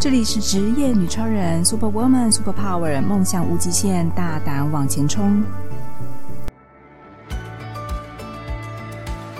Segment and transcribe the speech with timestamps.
[0.00, 5.44] 这里是职业女超人，Super Woman，Super Power，梦想无极限，大胆往前冲。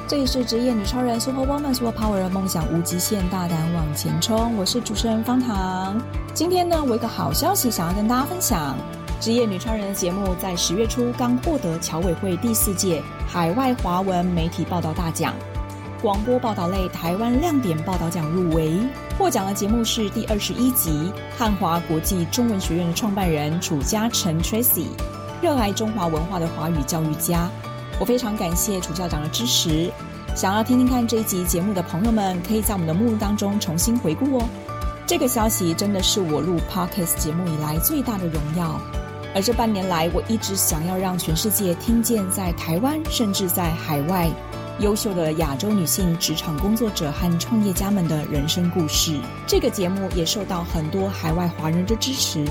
[0.06, 4.54] 这里是职业女超人，Super Woman，Super Power，梦想无极限，大胆往前冲。
[4.58, 5.98] 我是主持人方糖。
[6.34, 8.76] 今天呢，我有一个好消息想要跟大家分享。
[9.18, 15.32] 职业女超人的节目在十月初刚获得侨委会第四届海外华文媒体报道大奖。
[16.00, 18.72] 广播报道类台湾亮点报道奖入围，
[19.18, 24.86] 获奖的节目是第二十一集汉华国际中文学院的创办人楚嘉诚 Tracy，
[25.42, 27.50] 热爱中华文化的华语教育家。
[27.98, 29.92] 我非常感谢楚校长的支持。
[30.34, 34.48] 想要听听看这一集节目的朋友们，可以在我们的目录当中重新回顾哦。
[35.06, 38.80] 这个消息真的是我录 Podcast 节目以来最大的荣耀。
[39.34, 44.30] 而这半年来，我一直想要让全世界听见在台湾，甚至在海外。
[44.80, 52.46] 优秀的亚洲女性职场工作者和创业家们的人生故事，这个节目也受到很多海外华人的支持。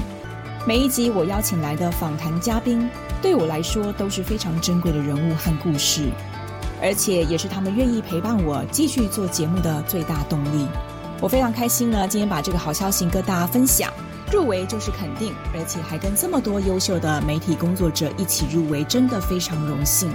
[0.63, 2.87] 每一集我邀请来的访谈嘉宾，
[3.19, 6.11] 对我来说都是非常珍贵的人物和故事，
[6.79, 10.67] 而且也是他们愿意陪伴我继续做节目的最大动力。
[11.19, 13.91] 我非常开心呢，今天把这个好消息跟大家分享。
[14.31, 20.11] 入围就是肯定，而且还跟这么多优秀的媒体工作者一起入围，真的非常荣幸。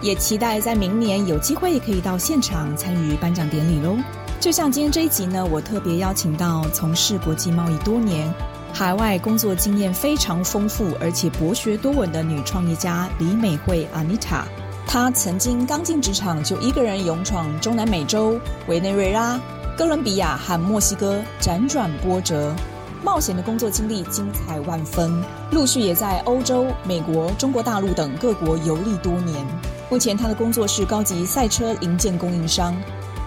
[0.00, 3.96] 也期待在明年有机会可以到现场参与颁奖典礼喽。
[4.38, 8.32] 就像今天这一集呢，我特别邀请到从事国际贸易多年、
[8.72, 14.42] 海外工作经验非常丰富而且博学多闻的女创业家李美惠 Anita。
[14.86, 19.40] 她曾经刚进职场就一个人勇闯中南美洲、委内瑞拉、
[19.76, 22.54] 哥伦比亚和墨西哥，辗转波折，
[23.02, 25.24] 冒险的工作经历精彩万分。
[25.50, 29.44] 陆续也在欧洲、美国、中国大陆等各国游历多年。
[29.88, 32.74] 目前，他的工作是高级赛车零件供应商。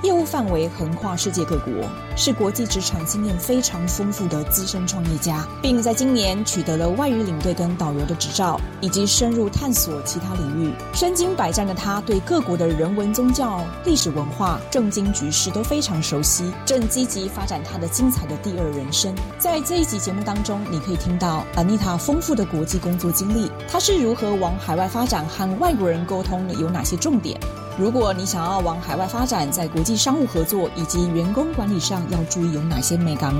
[0.02, 1.73] 业务范围横跨世界各国，
[2.16, 10.73] 是国际职场经验非常丰富的资深创业家，并在今年取得了外语领队跟导游的执照，以及深入探索其他领域。
[10.94, 19.13] 身经百战的他，对各国的人文、宗教、历史文化、政经局势都非常熟悉，正积极发展他的精彩的第二人生。
[19.38, 27.38] 在这一集节目当中，你可以听到 Anita 丰富的国际工作经历，她是如何往海外发展，和外国人沟通有哪些重点。
[27.79, 33.34] 如果你想要往海外发展，在国际商务合作以及员工管理上要注意有哪些美感？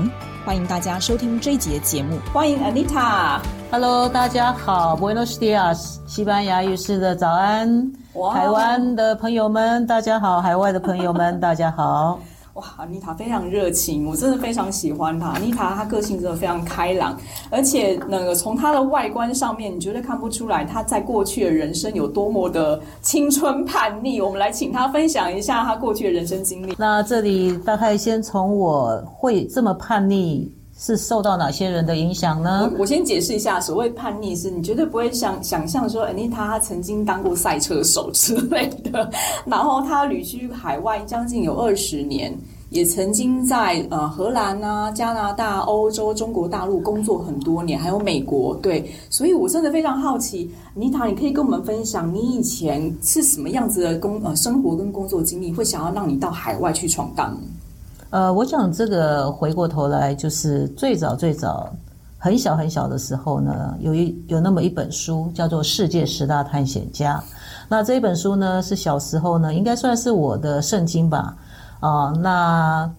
[0.46, 2.18] 欢迎大家收听这一集的节目。
[2.32, 3.38] 欢迎 Anita。
[3.70, 7.92] Hello，大家好，Buenos dias，西班牙语式的早安。
[8.32, 12.18] 台湾的朋友们，大家好；海外的朋友们，大家好。
[12.54, 15.38] 哇，妮塔非常热情，我真的非常喜欢她。
[15.38, 17.16] 妮塔她个性真的非常开朗，
[17.48, 24.20] 而且那个从她的外观上面，你绝对看不出来她在过去的人生有多么的青春叛逆。
[24.20, 26.74] 我们来请她分享一下她过去的人生经历。
[26.76, 30.52] 那这里大概先从我会这么叛逆。
[30.82, 32.72] 是受到哪些人的影响呢？
[32.78, 39.10] 我先解释一下，所谓叛逆是你绝对不会想想象说安妮塔她曾经当过赛车手之类的，
[39.44, 42.34] 然后她旅居海外将近有二十年，
[42.70, 48.54] 也曾经在呃荷兰啊、加拿大、欧洲、中国大陆工作很多年，还有美国。
[48.62, 57.38] 对，所以我真的非常好奇妮塔你可以跟我们分享你以前是什么样子的工呃生活跟工作经历，会想要让你到海外去闯荡？
[58.10, 61.72] 呃，我想这个回过头来，就是最早最早
[62.18, 67.18] 很小很小的时候呢，有一有那么一本书叫做《世界十大探险家》。
[67.68, 71.36] 那这一本书呢，是小时候呢，应该算是我的圣经吧。
[71.78, 72.92] 啊、那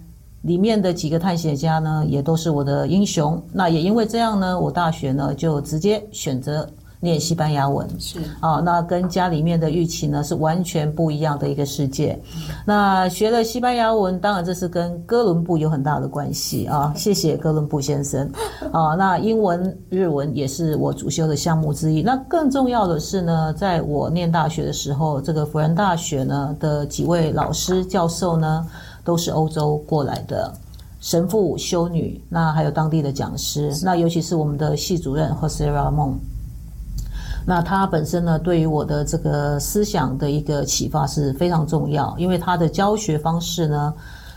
[0.43, 3.39] 里面的几个探险家呢，也都是我的英雄。
[3.51, 6.67] 那也因为这样呢，我大学呢就直接选择。
[7.03, 12.13] 念西班牙文是啊，那跟家里面的预期呢是完全不一样的一个世界。
[12.35, 16.93] 嗯、那学了西班牙文，当然这是跟哥伦布有很大的关系啊。
[16.95, 18.31] 谢谢哥伦布先生
[18.71, 18.93] 啊。
[18.93, 22.03] 那英文、日文也是我主修的项目之一。
[22.03, 28.63] 那更重要的是呢，在我念大学的时候，这个辅仁大学呢的几位老师教授呢
[29.03, 30.53] 都是欧洲过来的
[30.99, 33.73] 神父、修女，那还有当地的讲师。
[33.83, 36.13] 那尤其是我们的系主任 Jose Ramon。
[37.43, 43.93] 那他本身呢，对于我的这个思想的一个启发是非常重要，因为他的教学方式呢，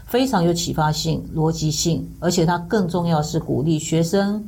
[0.07, 4.43] 非常有启发性、逻辑性，而且他更重要是鼓励学生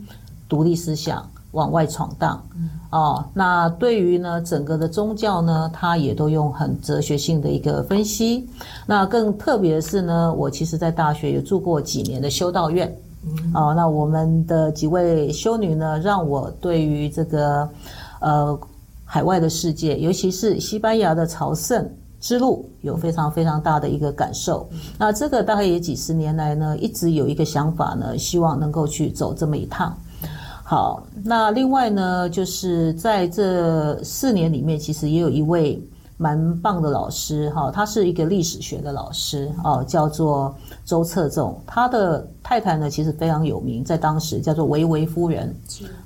[0.48, 2.42] 独立思想、往外闯荡。
[2.56, 8.48] 嗯、哦，那对于呢整个的宗教呢，他也都用很哲学性的一个分析。
[8.86, 12.90] 那更特别的是呢，我其实在大学有住过几年的修道院。
[13.22, 17.68] 嗯、哦，那我们的几位修女呢，让我对于这个。
[18.20, 18.58] 呃，
[19.04, 24.68] 海外的世界，尤其是西班牙的朝圣，之路有非常非常大的一个感受。
[24.98, 29.96] 那这个大概也几十年来呢，一直有一个想法呢，希望能够去走这么一趟。
[30.64, 35.80] 好，那另外呢，就是在这四年里面，其实也有一位
[36.16, 40.52] 蛮棒的老师哈，他是一个历史学的老师哦，叫做
[40.84, 41.56] 周策纵。
[41.66, 45.54] 他的太太呢，其实非常有名，在当时叫做维维夫人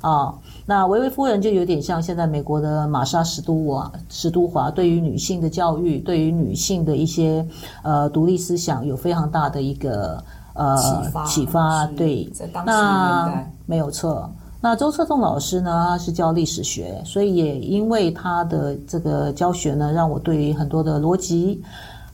[0.03, 0.35] 啊。
[0.71, 7.45] 那维维夫人就有点像现在美国的玛莎史都华，史都华对于女性的教育，对于女性的一些
[7.83, 10.23] 呃独立思想有非常大的一个
[10.55, 11.25] 呃启发。
[11.27, 14.31] 启发对，在当时年代没有错。
[14.61, 21.61] 那周策纵老师呢，他是教历史学，所以也因为他的这个教学呢，让我对于很多的逻辑，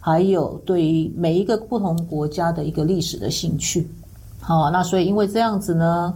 [0.00, 3.86] 还有对于每一个不同国家的一个历史的兴趣。
[4.40, 6.14] 好，那所以因为这样子呢，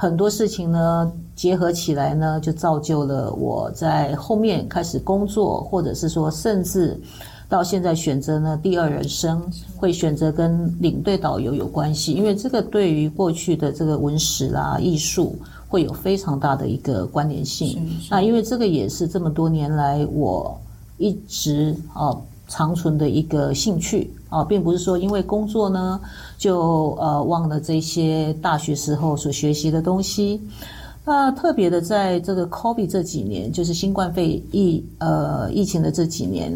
[0.00, 6.98] 很多事情呢结合起来呢，就造就了我在后面开始工作，或者是说甚至
[7.50, 9.42] 到现在选择呢第二人生，
[9.76, 15.36] 会选择跟领队导游有关系，因为这个对于过去的这个文史啦、艺术。
[15.70, 17.78] 会有非常大的一个关联性。
[18.10, 20.60] 那因为这个也是这么多年来我
[20.98, 22.10] 一直啊
[22.48, 26.00] 长存的一个兴趣啊，并不是说因为工作呢
[26.40, 30.40] 就呃忘了这些大学时候所学习的东西。
[31.04, 36.50] 那特别的在这个 COVID 这几年，就是新冠肺疫呃疫情的这几年。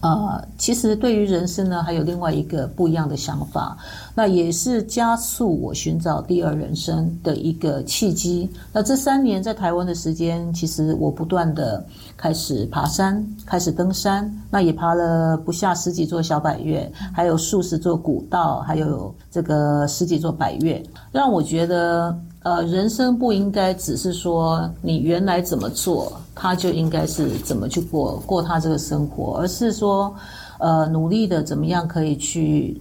[0.00, 3.76] 呃，其实对于人生呢，还有另外一个不一样的想法，
[4.14, 8.48] 那也是加速我寻找第二人生的一个契机。
[8.72, 11.84] 那这三年在台湾的时间，其实我不断的
[12.16, 20.80] 开始爬山，开始登山，那也爬了不下十几座小百岳，还有数十座古道，还有这个十几座百岳，
[21.10, 22.16] 让我觉得。
[22.44, 30.14] 呃，人生不应该只是说你原来怎么做，他就应该是怎么去过过他这个生活，而是说，
[30.60, 32.80] 呃，努力的怎么样可以去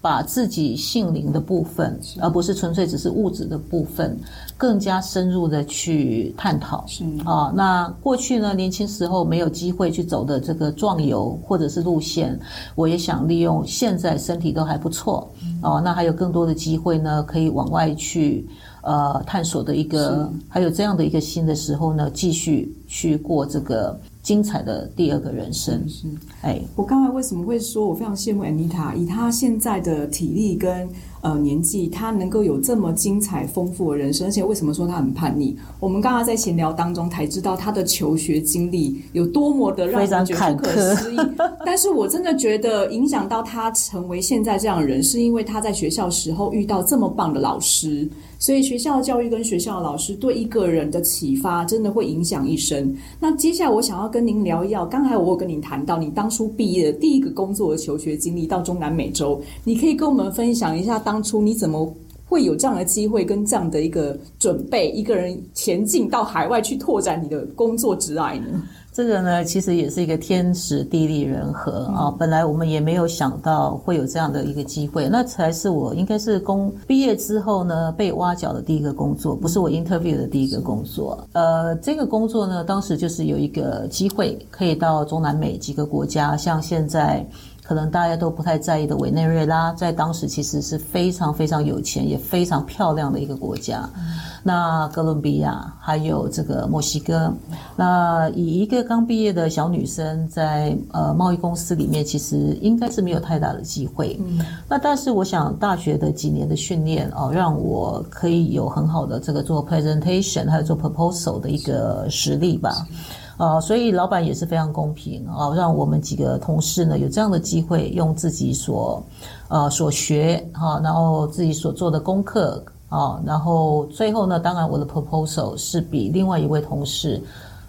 [0.00, 4.18] 把自己心灵的部分，而不是纯粹只是物质的部分，
[4.56, 6.82] 更加深入的去探讨。
[6.86, 12.40] 是啊，那过去呢，年轻时候没有机会去走的这个壮游或者是路线，
[12.74, 15.30] 我也想利用现在身体都还不错
[15.62, 18.48] 哦，那还有更多的机会呢，可以往外去。
[18.82, 25.82] 呃，探索的一个，还有这样的一个心的时候呢，继续去过这个精彩的第二个人生。
[25.88, 26.06] 是，
[26.42, 30.88] 哎，我刚才为什么会说我非常羡慕 Anita，以她现在的体力跟。
[31.22, 35.54] 呃，年纪他能够有这么精彩丰富的人生，而且为什么说他很叛逆？
[35.78, 41.16] 我们刚刚在闲聊当中才知道他的求学经历有多么的让人觉得不可思议。
[41.64, 48.08] 但是我真的觉得影响到他成为现在这样的人，是因为他在学校时候遇到这么棒的老师。
[48.42, 52.92] 所以学校教育跟学校的老师对一个人的启发，真的会影响一生。
[53.20, 61.22] 那接下来我想要跟您聊一聊，刚才我有跟您谈到你当初毕业的第一个工作的求学经历到中南美洲，你可以跟我们分享一下当。
[61.22, 61.94] 初你怎么
[62.26, 68.60] 会有这样的机会跟这样的一个准备，一个人前进到海外去拓展你的工作之外呢？
[68.92, 72.14] 这个呢，其实也是一个天时地利人和啊。
[72.18, 81.26] 本来我们也没有想到会有这样的一个机会，那才是我应该是工毕业之后呢被挖角的第一个工作，不是我 interview 的第一个工作。
[81.32, 87.26] 呃，这个工作呢，当时就是有一个机会可以到中南美几个国家，像现在。
[87.64, 93.88] 可能大家都不太在意的委内瑞拉，在当时其实是非常非常有钱，也非常漂亮的一个国家。
[93.96, 94.02] 嗯、
[94.42, 97.32] 那哥伦比亚还有这个墨西哥，
[97.76, 104.18] 那以一个刚毕业的小女生在呃贸易公司里面，其实应该是没有太大的机会。
[104.20, 112.86] 嗯、那但是我想大学的几年的训练哦，让我可以有很好的这个做 presentation 还有做 proposal 的一个实力吧。
[113.36, 119.02] 啊，所以老板也是非常公平啊，让我们几个同事呢有这样的机会，用自己所
[119.48, 127.22] 呃所学哈，然后自己所做的功课啊，然后最后呢，当然我的 proposal 是比另外一位同事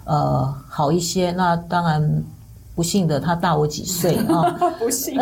[0.05, 2.23] 呃好一些，那当然。
[2.75, 4.49] 不幸的，他大我几岁 啊？
[4.79, 5.19] 不幸。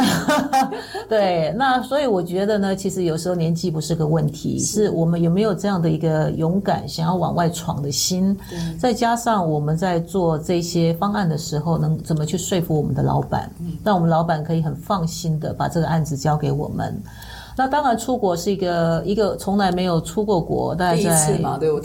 [1.10, 8.38] 对，那所以我觉得呢，其实有时候年纪不是个问题，是我们有没有这样的一个勇敢想要往外闯的心，
[8.80, 13.52] 再加上我们在做这些方案的时候，能怎么去说服我们的老板，
[13.84, 16.98] 让我们老板可以很放心的把这个案子交给我们。
[17.58, 21.38] 那当然，出国是一个一个从来没有出过国，大概在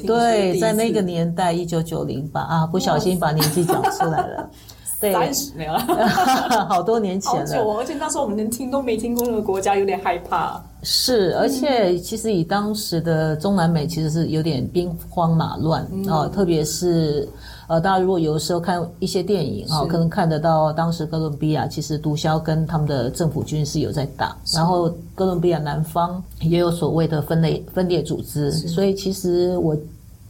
[0.06, 4.48] 对，在那个年代一九九零吧啊，不小心把年纪讲出来了。
[4.98, 5.78] 对，三十没有了，
[6.68, 7.40] 好多年前了。
[7.40, 10.62] 好久，而且那时候我们连听都没听过那个国家，有点害怕。
[10.82, 16.08] 是，而且其实以当时的中南美，其实是有点兵荒马乱啊、嗯。
[16.08, 17.28] 哦，特别是
[17.66, 29.76] 呃，大家如果有的时候看一些电影啊，可能看得到当时哥伦比亚其实毒枭跟他们的政府军是有在打，然后哥伦比亚南方也有所谓的分类分裂组织，所以其实我。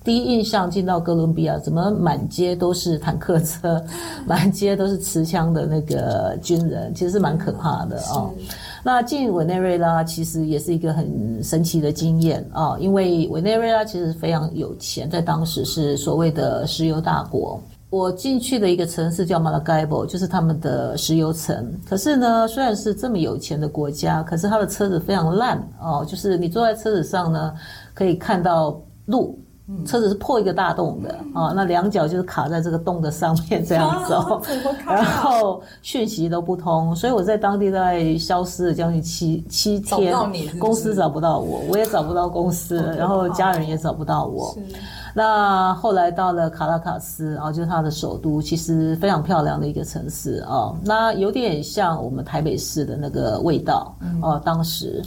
[0.07, 3.85] 第一印象进到哥伦比亚，怎么满街都是坦克车，
[4.25, 8.33] 满街都是持枪的那个军人，其实是蛮可怕的哦。
[8.85, 17.61] 那进委内瑞拉其实也是一个很神奇的经验啊，因为委内瑞拉其实非常有钱，在当时是所谓的石油大国。
[17.91, 21.69] 我进去的一个城市叫马拉盖博，就是他们的石油城。
[21.89, 27.53] 可是呢，虽然是这么有钱的国家，可是他的车子非常烂哦，就是你坐在车子上呢，
[27.93, 29.37] 可以看到路。
[29.85, 34.41] 车子是破一个大洞的啊，那两脚就是卡在这个洞的上面这样走，
[34.87, 40.15] 然后讯息都不通，所以我在当地大概消失了将近七七天，
[40.61, 44.57] 公司找不到我，我也找不到公司，然后家人也找不到我。
[45.13, 55.03] 那后来到了卡拉卡斯啊，就是它的首都，其实非常漂亮的一个城市啊，那有点像我们台北市的那个味道哦，当时。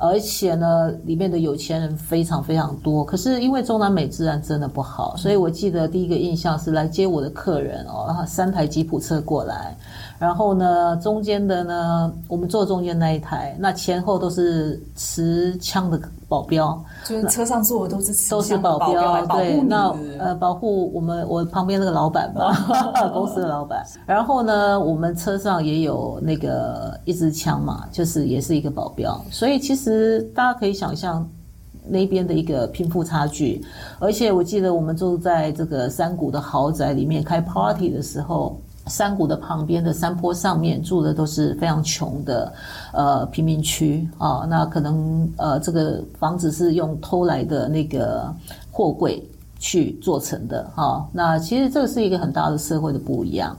[0.00, 3.04] 而且呢，里面的有钱人非常非常多。
[3.04, 9.76] 可是因为中南美治安真的不好，所以我记得第一个印象是来接我的客人哦，然后三台吉普车过来。
[10.18, 22.52] 然后呢，中间的呢，我们坐中间那一台，那前后都是持枪的保镖，就是车上坐的都是都是保镖，对，那呃保护我们我旁边那个老板吧，
[23.14, 23.86] 公司的老板。
[24.06, 31.24] 然后呢，我们车上也有那个一支枪嘛，就是也是一个保镖，所以其实大家可以想象
[31.86, 33.64] 那边的一个贫富差距。
[34.00, 38.60] 而且我记得我们住在这个山谷的豪宅里面开 party 的时候。
[38.88, 42.52] 山谷的旁边的山坡上面住的都是非常穷的，
[42.92, 44.46] 呃，贫民区啊。
[44.48, 48.34] 那可能呃，这个房子是用偷来的那个
[48.70, 49.22] 货柜
[49.58, 51.08] 去做成的哈。
[51.12, 53.56] 那其实这个是一个很大的社会的不一样。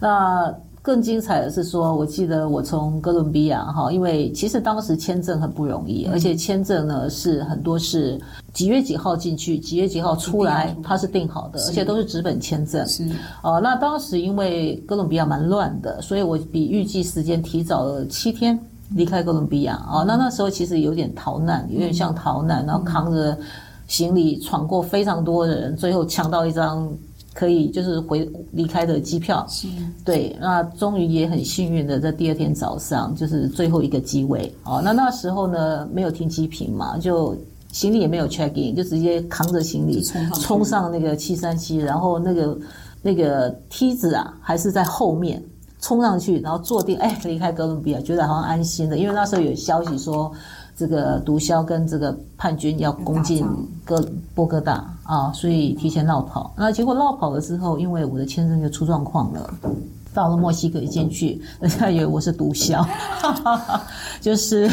[0.00, 0.52] 那。
[0.82, 8.20] 更精彩的是说，我记得我从哥伦比亚哈，因为其实当时签证很不容易，而且签证呢是很多是
[8.52, 12.84] 几月几号进去，几月几号出来，它是定好的，而且都是纸本签证。
[12.88, 13.08] 是。
[13.42, 18.58] 哦，那当时因为哥伦比亚蛮乱的，所以我比预计时间提早了七天
[18.90, 19.76] 离开哥伦比亚。
[19.76, 20.02] 啊。
[20.04, 23.38] 那那时候其实有点逃难，有点像逃难，然后扛着
[23.86, 26.92] 行李闯过非常多的人，最后抢到一张。
[27.34, 29.66] 可以就是回离开的机票，是
[30.04, 34.80] 对，那终于也很幸运的在第二天早上就是最后一个机位哦。
[34.84, 37.36] 那那时候呢没有停机坪嘛，就
[37.72, 40.02] 行李也没有 check in，就直接扛着行李
[40.40, 42.58] 冲上那个七三七，然后那个
[43.00, 45.42] 那个梯子啊还是在后面
[45.80, 50.30] 冲上去，然后坐定哎离开哥伦比亚，觉得好像安心了，因为那时候有消息说。
[50.76, 53.46] 这个毒枭跟这个叛军要攻进
[53.84, 56.52] 哥波哥大啊，所以提前落跑。
[56.56, 59.54] 那结果落跑了之后，因为我的签证就出状况了，
[60.14, 62.84] 到了墨西哥一进去，人家以为我是毒枭，
[64.20, 64.64] 就是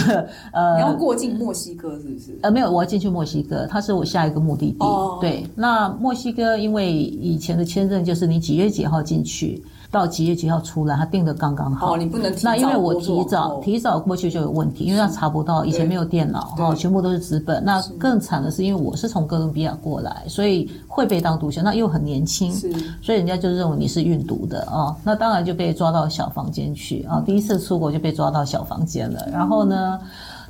[0.52, 2.40] 呃，你要过境墨西哥是不是？
[2.42, 4.78] 呃，没有，我要进去墨西哥，它是我下一个目的地。
[4.80, 9.64] 哦，对，那墨西哥因为以前的签证就是你几月几号进去。
[9.92, 11.94] 到几月几号出来，他定的刚刚好。
[11.94, 12.50] 哦，你不能提早。
[12.52, 17.64] 那因为我提早提早过去就有问题，因为他查不到，以前没有电脑，哦，全部都是纸本。
[17.66, 21.64] 那更惨的是，因为我是从哥伦比亚过来，所以会被当毒枭。
[21.64, 22.54] 那又很年轻，
[23.02, 24.96] 所以人家就认为你是运毒的啊。
[25.04, 27.20] 那当然就被抓到小房间去啊。
[27.26, 30.00] 第一次出国就被抓到小房间了，然后呢，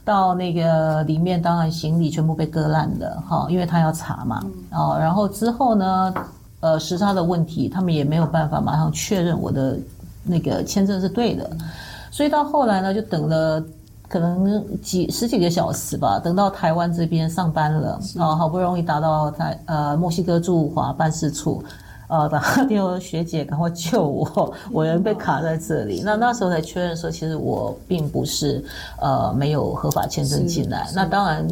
[0.03, 4.43] 到那个里面，当然行李全部被割烂的哈，因为他要查嘛。
[4.71, 6.13] 哦，然后之后呢？
[6.61, 9.77] 呃，时差的问题，他们也没有办法马上确认我的
[10.23, 11.49] 那个签证是对的，
[12.11, 13.63] 所以到后来呢，就等了
[14.09, 21.63] 可能几十几个小时吧，等到台湾这边上班了啊，好不容易达到台呃墨西哥驻华办事处，
[22.09, 26.01] 呃，打电话学姐赶快救我，我人被卡在这里。
[26.03, 28.61] 那那时候才确认说，其实我并不是
[28.99, 31.47] 呃没有合法签证进来，那当然。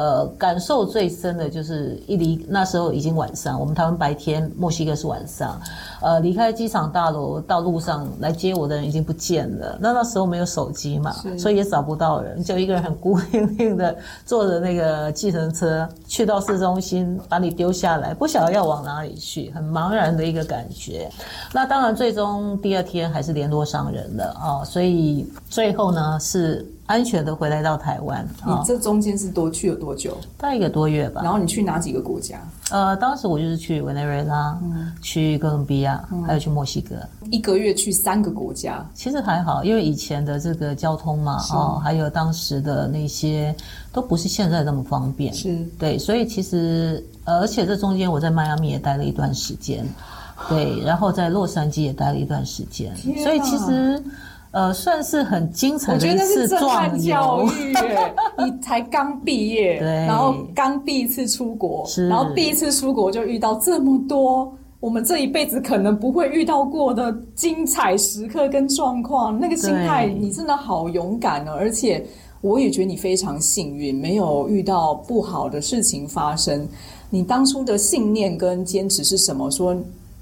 [0.00, 5.60] 呃，感受最深的就是一离那时候已经晚上，我们台湾白天，墨西哥是晚上。
[6.00, 9.76] 呃，离开机场大楼到路上来接我的人已经不见了。
[9.78, 21.10] 那那时候没有手机嘛，所以也找不到人，就一个人很孤零零的坐着那个计程车去到市中心，把你丢下来，不晓得要往哪里去，很茫然的一个感觉。
[21.52, 26.66] 那当然，最终第二天还是联络上人了啊，所以最后呢是。
[26.90, 28.26] 安全的回来到台湾。
[28.44, 30.18] 你这中间是多去了多久？
[30.36, 31.20] 大概一个多月吧。
[31.22, 32.40] 然后你去哪几个国家？
[32.72, 36.96] 呃，当时我就是去委内瑞拉，嗯、去哥伦比亚，嗯、还有去墨西哥。
[37.30, 43.54] 一个月去三个国家，其实还好，因为以前的这个交通嘛，哦，还有当时的那些
[43.92, 45.32] 都不是现在那么方便。
[45.32, 49.86] 是对，所以其实，呃，而且这中间我在迈阿密也待了一段时间，
[50.48, 54.02] 对，然后在洛杉矶也待了一段时间，啊、所以其实。
[54.52, 57.48] 呃，算是很精彩的一次壮游。
[58.38, 71.52] 你才刚毕业，对，然后刚第一次出国，是，然后第一次出国就遇到这么多我们这一辈子可能不会遇到过的精彩时刻跟状况，那个心态你真的好勇敢哦！
[71.52, 72.04] 而且
[72.40, 76.66] 我也觉得你非常幸运，没有遇到不好的事情发生。
[77.10, 79.50] 你当初的信念跟坚持是什么？
[79.50, 79.76] 说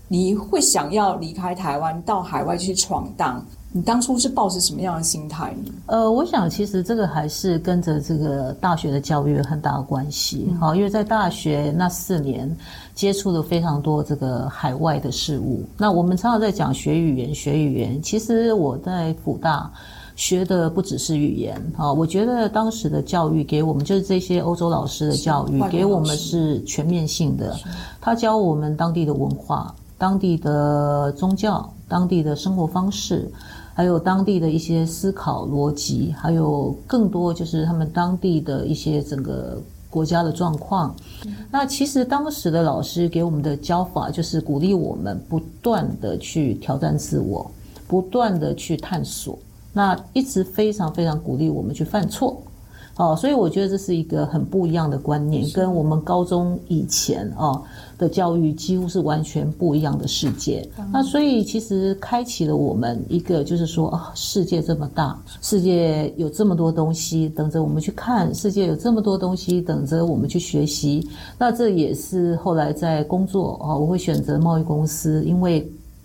[0.08, 3.42] 你会想要离开台湾到海外去闯荡？
[3.70, 5.70] 你当初是抱着什么样的心态呢？
[5.86, 10.50] 呃，我想其实这个还是跟着这个大学的教育有很大的关系。
[10.58, 12.50] 好、嗯，因为在大学那四年
[12.94, 15.62] 接触了非常多这个海外的事物。
[15.76, 18.00] 那我们常常在讲学语言，学语言。
[18.00, 19.70] 其实我在辅大
[20.16, 21.54] 学的不只是语言。
[21.76, 27.54] 啊，我觉得当时的教育给我们就是这些欧洲老师的教育给我们是全面性的。
[28.00, 33.30] 他教我们当地的文化、当地的宗教、当地的生活方式。
[33.78, 39.56] 还有当地的一些思考逻辑，还有更多就是他们当地的一些整个
[39.88, 40.92] 国家的状况。
[41.48, 47.48] 那其实当时的老师给我们的教法，就是鼓励我们不断的去挑战自我，
[47.86, 49.38] 不断的去探索。
[49.72, 52.36] 那一直非常非常鼓励我们去犯错。
[52.98, 57.62] 哦，所以我觉得这是一个很不一样的观念，跟我们高中以前哦
[57.96, 60.68] 的教育几乎是完全不一样的世界。
[60.92, 71.08] 那所以其实开启了我们一个，就是说啊，世界这么大，世界有这么多东西等着我们去看，世界有这么多东西等着我们去学习。
[71.38, 75.64] 那这也是后来在工作啊，我会选择贸易公司，因为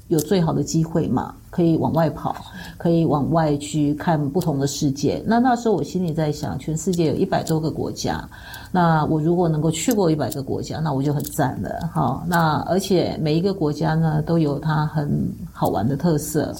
[0.09, 1.33] 有最好的机会嘛。
[1.53, 2.35] 可以往外跑，
[2.79, 5.21] 可以往外去看不同的世界。
[5.23, 8.27] 那那时候我心里在想，全世界有一百多个国家，
[8.71, 11.87] 那我如果能够去过一百个国家，那我就很赞了。
[11.93, 16.51] 好，那而且每一个国家呢都有它很好玩的特色，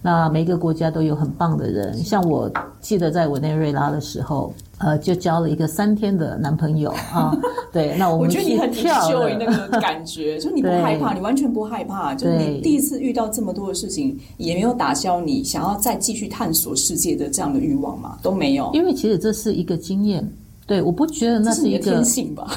[0.00, 1.98] 那每一个国家都有很棒的人。
[1.98, 2.50] 像我
[2.80, 4.50] 记得在委内瑞拉的时候。
[4.78, 7.36] 呃，就交了一个三天的男朋友 啊，
[7.72, 18.70] 对，那我们我觉得你很 enjoy 那个感觉， 就你不害怕，你完全不害怕，就你第一次遇到这么多的事情，也没有打消你想要再继续探索世界的这样的欲望嘛，都没有。
[18.72, 20.24] 因为其实这是一个经验，
[20.64, 22.48] 对，我不觉得那是一个天性吧，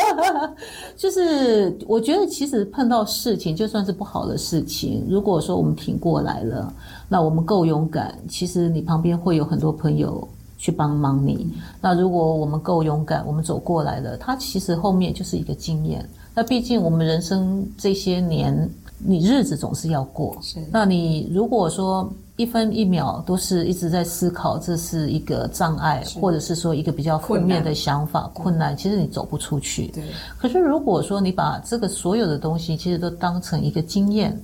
[0.94, 6.70] 就是我觉得其实碰到事情，就算是不好的事情，如果说我们挺过来了，
[7.08, 10.28] 那我们够勇敢，其实你旁边会有很多朋友。
[10.60, 11.50] 去帮忙你。
[11.80, 16.06] 那如果我们够勇敢，我们走过来了，它其实后面就是一个经验。
[16.34, 18.68] 那毕竟我们人生这些年，
[18.98, 20.36] 你日子总是要过。
[20.42, 20.58] 是。
[20.70, 29.86] 那你如果说一分一秒都是一直在思考，这是一个障碍，或者是说一个比较负面的想法，困难，其实你走不出去。
[29.86, 30.04] 对。
[30.36, 34.38] 可是如果说你把这个所有的东西，其实都当成一个经验，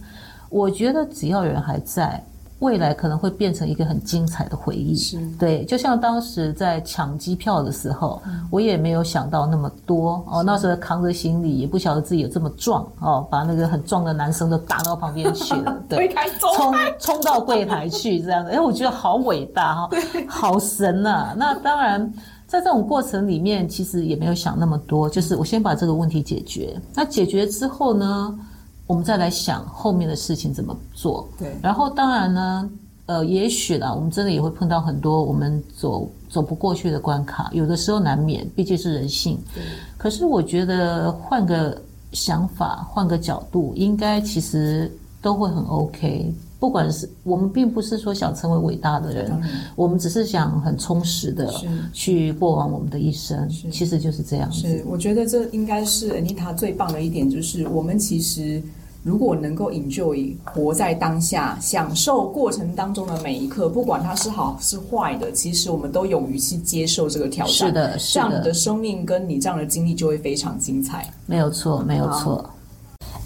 [0.49, 2.25] 我觉得只要人还在。
[2.61, 10.43] 未来可能会变成一个很精彩的回忆，是对，就像当时在抢机票的时候，嗯、我也没有想到那么多哦。
[10.43, 16.09] 那时候扛着行李，也不晓得自己有这么壮哦，把那个很壮的男生都打到旁边去了， 对，
[16.57, 19.91] 冲冲到柜台去这样的，哎，我觉得好伟大哈，
[20.27, 21.35] 好神呐、啊！
[21.37, 22.11] 那当然，
[22.47, 26.81] 在这种过程里面，其实也没有想那么多，就是我先把这个问题解决。
[26.95, 28.39] 那解决之后呢？
[28.87, 31.29] 我们再来想后面的事情怎么做。
[31.39, 32.71] 对，然后当然呢，
[33.07, 39.39] 呃，也许啦，我们真的也会碰到很多我们走走不过去的关卡，有的时候难免，毕竟是人性。
[39.55, 39.63] 对。
[39.97, 41.81] 可是我觉得换个
[42.13, 46.33] 想法，换个角度，应该其实都会很 OK。
[46.59, 49.31] 不管是我们，并不是说想成为伟大的人，
[49.75, 51.53] 我们只是想很充实的
[51.93, 54.61] 去过完我们的一生，其实就是这样子。
[54.61, 58.63] 是，我觉得这应该是 Anita 最棒的一点，就是我们其实
[59.03, 67.55] 如果能够 enjoy 活在当下，享受过程当中的每一刻，不管它是好是坏的，其实我们都勇于去接受这个挑战。
[67.55, 71.07] 是的，是的，这样的生命跟你这样的经历就会非常精彩。
[71.27, 72.45] 没有错，没有错。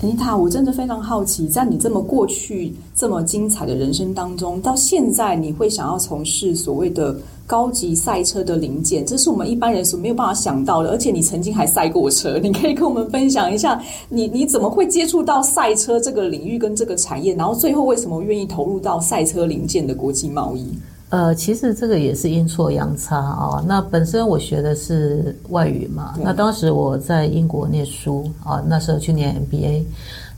[0.03, 7.15] 妮塔，我真的非常好奇，在你这么过去这么精彩的人生当中，到现在你会想要从事所谓的
[7.47, 10.89] 高级赛车的零件，这是我们一般人所没有办法想到的。
[10.89, 20.67] 而且你曾经还赛过车，你可以跟我们分享一下，你你怎么会接触到赛车这个领域跟这个产业，然后最后为什么愿意投入到赛车零件的国际贸易？
[21.11, 23.65] 呃，其实这个也是阴错阳差啊、哦。
[23.67, 29.83] 那本身我学的是外语嘛，那当时我在英国念书啊，那时候去念 MBA。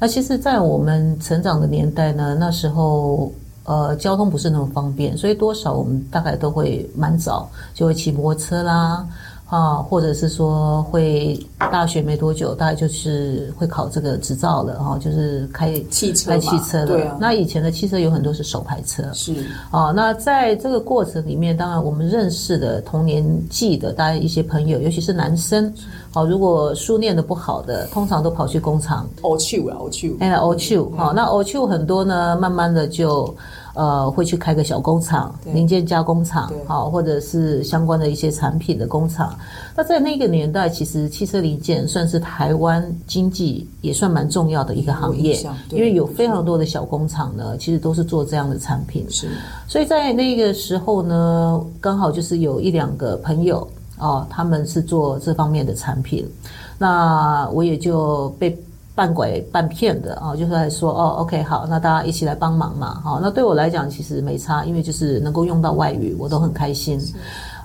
[0.01, 3.31] 那其实，在我们成长的年代呢，那时候
[3.65, 9.07] 呃交通不是那么方便，所以多少我们大概都会蛮早就会骑摩托车啦。
[9.53, 16.87] 啊，或者是说会大学没多久，大概就是会考这个执照了哈，就是开汽车，开汽车了。
[16.87, 19.03] 对啊，那以前的汽车有很多是手排车。
[19.13, 25.71] 是啊，那在这个过程里面，当然我们认识的同年纪的大家一些朋友，尤其是男生，
[26.15, 29.07] 好，如果书念的不好的，通常都跑去工厂。
[29.21, 33.37] 哦，去啊，哦去，哎，哦去，好，那哦去很多呢，慢慢的就。
[33.75, 39.35] 呃，会去开个小工厂，零件加工厂，好，或者是相关的一些产品的工厂。
[39.75, 49.07] 那在那个年代，其实汽车零件算是台湾经济也算蛮重要的一个行业，因为有非常多的小工厂呢，其实都是做这样的产品。
[49.09, 49.29] 是，
[49.67, 53.67] 所以在那个时候呢，刚好就是有一两个朋友
[53.99, 56.29] 哦，他们是做这方面的产品，
[56.77, 58.55] 那我也就被。
[58.95, 67.01] 半拐半骗的啊，就是来说哦，OK，好，那大家一起来帮忙嘛，好，那对我来讲其实没差，因为就是能够用到外语，我都很开心。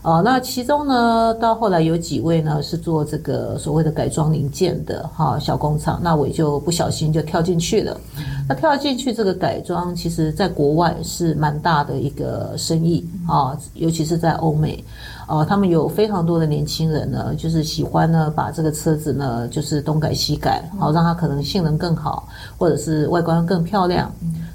[0.04, 8.00] 啊，那其中呢，到后来有几位呢是做这个所谓的改装零件的哈小工厂，那我也就不小心就跳进去了。
[8.48, 14.82] 那跳进去这个改装，其实在国外是蛮大的一个生意啊，尤其是在欧美。
[15.28, 24.10] 哦，他们有非常多的年轻人呢，就是喜欢呢把这个车子呢，就是东改西改，好让它可能性能更好，或者是外观更漂亮。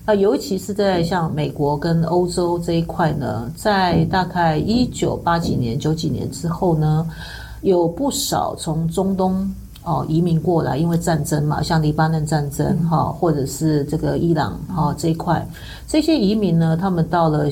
[0.07, 7.07] 那尤其是在像美国跟欧洲这一块呢，在大概一九八几年、九几年之后呢，
[7.61, 9.47] 有不少从中东
[9.85, 15.47] 哦移民过来，因为战争嘛，像黎巴嫩战争哈，或者是这个伊朗哈这一块，
[15.87, 17.45] 这些移民呢，他们到了。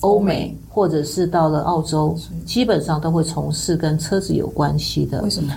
[0.00, 5.22] 欧美或者是到了澳洲，基本上都会从事跟车子有关系的。
[5.22, 5.54] 为什么？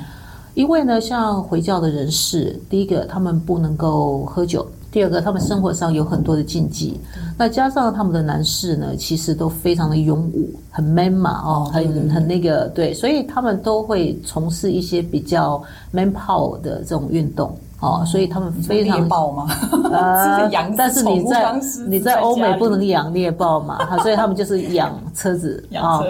[0.54, 7.00] 因为呢，像回教的人士，第一个他们不能够喝酒，第二个他们生活上有很多的禁忌。
[7.36, 17.58] 那加上他们的男士呢，其实都非常的勇武，很 man 嘛，哦，很很那个，对，所以他们都会从事一些比较 man power 的这种运动。
[17.80, 19.48] 哦，所以他们非常猎豹吗？
[19.92, 26.02] 呃， 但是你在你在欧美不能养猎豹嘛，所以他们就是养车子 啊，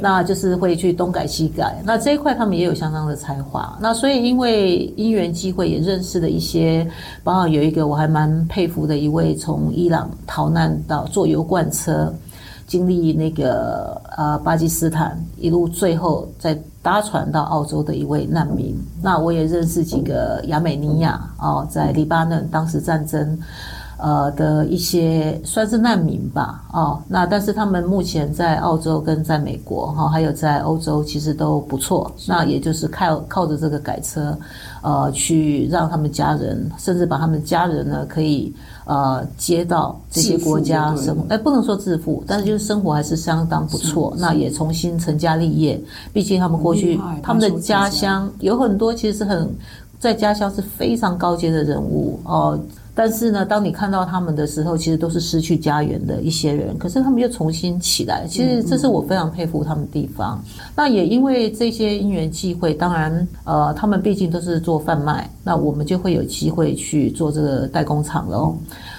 [0.00, 1.80] 那就是会去东改西改。
[1.84, 3.78] 那这一块他们也有相当的才华。
[3.80, 6.84] 那所以因为因缘机会也认识了一些，
[7.22, 12.12] 包括有一个我还蛮佩服的一位从伊朗逃难到坐油罐车，
[12.66, 16.58] 经历那个呃巴基斯坦一路最后在。
[16.82, 23.38] 搭船到澳洲的一位难民，那我也认识几个亚美尼亚哦，在黎巴嫩当时战争，
[23.98, 34.36] 呃的一些算是难民吧哦，那但是他们目前在澳洲跟在美国哈，还有在欧洲其实都不错，那也就是靠靠着这个改车，
[34.82, 38.52] 呃，去让他们家人，甚至把他们家人呢可以。
[38.84, 44.14] 呃，接到这些国家生活，哎，不能说致富，但是就是生活还是相当不错。
[44.18, 45.80] 那也重新成家立业，
[46.12, 49.48] 毕竟他们过去他们的家乡有很多其实是很
[50.00, 52.58] 在家乡是非常高阶的人物哦。
[52.94, 58.26] 但是呢，当你看到他们的时候，其实都是失去家园的一些人，可是他们又重新起来。
[58.28, 60.44] 其实这是我非常佩服他们的地方。
[60.76, 68.54] 那也因为这些因缘际会，当然，呃，他们毕竟都是做贩卖，那我们就会有机会去做这个代工厂喽。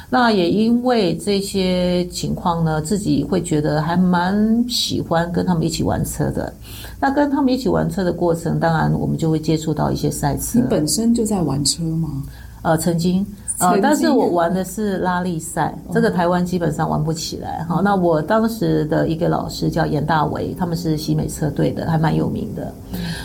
[0.09, 6.51] 那也因为这些情况呢，自己会觉得还蛮喜欢跟他们一起玩车的。
[6.99, 10.59] 那跟他们一起玩车的过程，当然我们就会接触到一些赛车。
[10.59, 12.23] 你本身就在玩车吗？
[12.63, 13.23] 呃，曾经。
[13.59, 13.77] 啊！
[13.81, 17.63] 但是我玩的是拉力赛，这个台湾基本上玩不起来。
[17.67, 22.73] 好，那我当时的一个老师叫严大为，他们是西美车队的，还蛮有名的。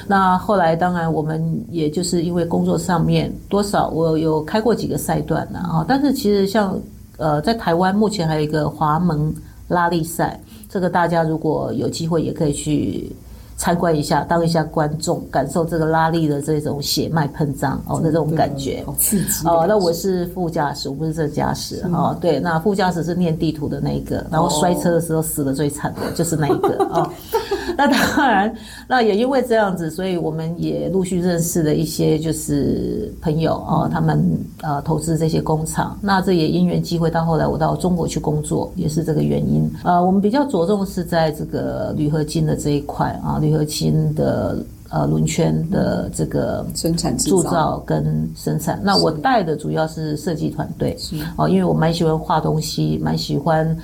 [0.07, 5.59] 那后来当然我们也就是因为工作上面多少，我有开过几个赛段呢。
[5.59, 6.79] 啊，但是其实像
[7.17, 9.35] 呃，在台湾目前还有一个华门
[9.69, 10.39] 拉力赛，
[10.69, 13.11] 这个大家如果有机会也可以去。
[13.59, 19.67] 参观一下，当一下观众，感受这个拉力的这种血脉喷张哦的这种感觉，好刺激哦。
[19.69, 22.17] 那我是副驾驶，我不是正驾驶哦。
[22.21, 27.11] 对，那副驾驶是念地图的那一个，然后摔车的时候死的最惨的就是那一个哦。
[27.79, 28.53] 那当然，
[28.89, 34.21] 那也因为这样子，所以我们也陆续认识了一些就是朋友哦，他们
[34.63, 35.97] 呃投资这些工厂。
[36.03, 39.71] 那这也因缘机会，到后来我到中国去工作，也是这个原因。
[39.85, 43.39] 呃，我们比较着重是在这个铝合金的这一块啊。
[43.41, 44.59] 铝合金的
[44.91, 50.97] 呃轮圈的这个生产铸造跟生产，那我带的主要是设计团队，
[51.37, 53.77] 哦，因为我蛮喜欢画东西，蛮喜欢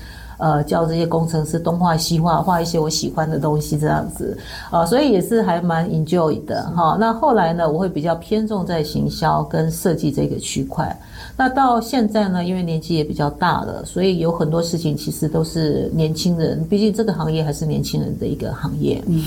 [0.45, 4.37] 呃叫这些工程师东画西画，画一些我喜欢的东西这样子
[4.71, 6.99] 啊、所以也是还蛮 enjoy 的哈。
[7.01, 10.95] 那后来呢，我会比较偏重在行销跟设计这个区块。
[11.35, 19.03] 那到现在呢，因为年纪也比较大了，所以有很多事情其实都是年轻人，毕竟这个行业还是年轻人的一个行业。
[19.07, 19.25] 嗯。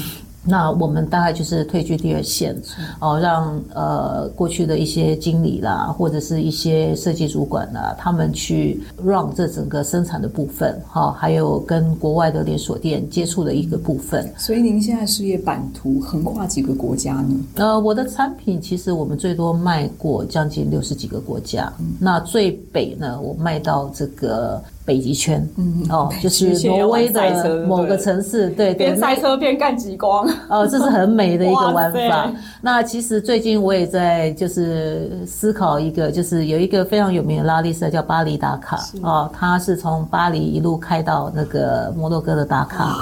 [0.47, 2.55] 那我们大概就是退居第二线，
[2.99, 14.31] 哦，让呃过去的一些经理啦，或者是一些设计主管啦，他们去 run 这整个生产的部分，哈，还有跟国外的连锁店接触的一个部分。
[14.37, 17.35] 所以您现在事业版图横跨几个国家呢？
[17.55, 21.71] 呃，我的产品其实我们最多卖过将近六十几个国家。
[21.79, 24.63] 嗯、那最北呢，我卖到这个。
[24.87, 32.31] 北极圈，嗯，哦，就是挪威的某个城市，对对，边赛车边干极光， 哦，这是很美的一个玩法。
[32.61, 42.95] 那其实最近我也在就是思考一个，就是有一个非常有名的拉力赛叫巴黎打卡，哦，它是从巴黎一路开到那个摩洛哥的打卡。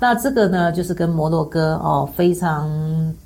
[0.00, 2.70] 那这个呢，就是跟摩洛哥哦非常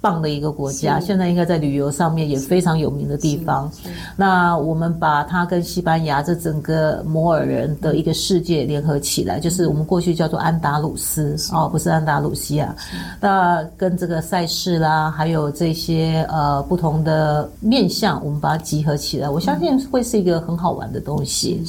[0.00, 3.70] 棒的一个国家，现在应该在旅游上面也非常有名的地方。
[4.16, 12.74] 那我们把它跟西班牙这整个摩尔人的一个世界联合起来，就是我们过去叫做安达鲁斯哦，不是安达鲁西亚。
[13.20, 21.62] 那跟这个赛事啦，还有这些呃不同的面向，我们把它集合起来，我相信会是一个很好玩的东西。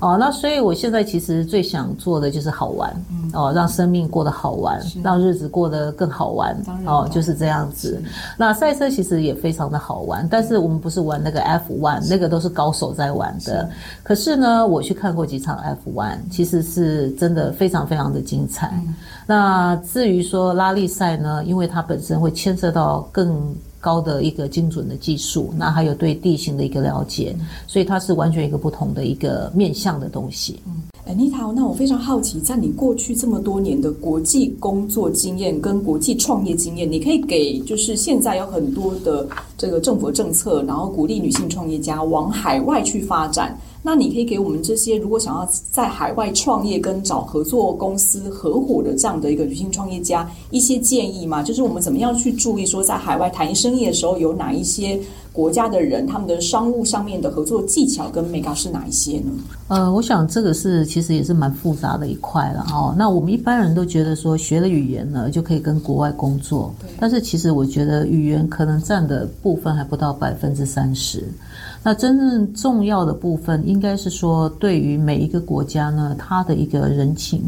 [0.00, 2.92] 哦，那所以我现在其实最想做的就是好玩
[3.32, 4.39] 哦，让生命过得好。
[4.40, 8.02] 好玩，让日子过得更好玩哦，就是这样子。
[8.38, 13.68] 那赛车其实也非常的好玩，但是我们不是玩那个 F1，那个都是高手在玩的。
[14.02, 18.72] 可是呢，我去看过几场 F1，其实是真的非常非常的精彩。
[18.86, 18.94] 嗯、
[19.26, 30.62] 那至于说拉力赛呢，因为它本身会牵涉到更高的一个精准的技术，那还有对地形的一个了解，所以它是完全一个不同的一个面向的东西。
[30.66, 30.82] 嗯。
[31.10, 39.26] Anita，那我非常好奇，在你过去这么多年的国际工作经验跟国际创业经验，你可以给就是现在有很多的
[39.58, 43.58] 这个政府政策，然后鼓励女性创业家往海外去发展。
[43.82, 51.42] 那你可以给我们这些如果想要在海外创业跟找合作公司合伙的这样的一个女性创业家一些建议吗？
[51.42, 55.00] 就是我们怎么样去注意说，在海外谈生意的时候有哪一些？
[55.32, 59.30] 国家的人，他们的商务上面的合作技巧跟美感是哪一些呢？
[59.68, 62.92] 呃，我想这个是其实也是蛮复杂的一块了哦。
[62.98, 71.24] 那我们一般人都觉得说学了语言呢就可以跟国外工作，但是其实我觉得语言可能占的部分还不到百分之三十。
[71.82, 77.42] 那真正重要的部分应该是说，对于每一个国家呢，它的一个人情。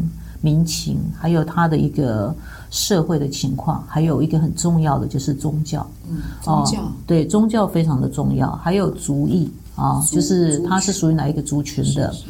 [0.45, 2.35] 民情，还有它的一个
[2.69, 5.87] 社会的情况，还有一个很重要的就是宗教。
[6.09, 12.11] 嗯，宗教、哦、对宗教非常的重要，还有族裔啊，哦、就是它是属于哪一个族群的。
[12.11, 12.25] 是是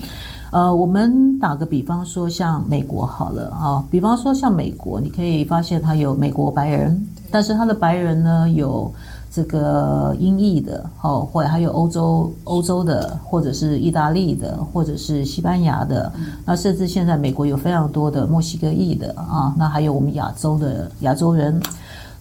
[0.51, 8.93] 呃，我们打个比方说，像美国好了啊、哦，比方说像美国，你可以发现它有美国白人，但是它的白人呢有。
[9.33, 16.11] 这个英译的，哦，或还有欧洲欧洲的，或者是意大利的，或者是西班牙的，
[16.45, 21.59] 那甚至现在美国有非常多的墨西哥裔的啊，那还有我们亚洲的亚洲人，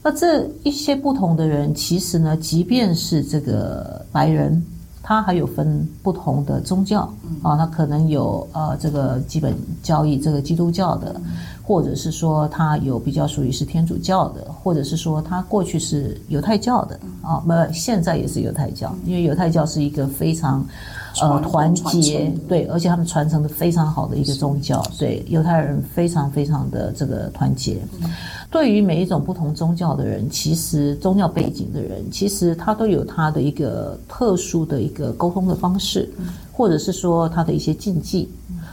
[0.02, 4.64] 那这一些不同的人，其实呢，即便是这个白人。
[5.02, 7.00] 它还有分不同的宗教
[7.42, 11.20] 啊，它可能有呃这个基本教义，这个基督教的，
[11.62, 20.64] 或者是说它有比较属于是天主教的，或者是说它过去是犹太教的啊，那现在也是犹太教，因为犹太教是一个非常
[21.20, 27.78] 呃团结，对，而且他们传承的非常好的一个宗教，对，犹太人非常非常的这个团结。
[28.50, 36.08] 对于每一种不同宗教的人，其实宗教背景的人，其实他都有他的一个特殊的一个沟通的方式，
[36.52, 38.28] 或者是说他的一些禁忌